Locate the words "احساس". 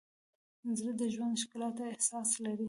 1.93-2.29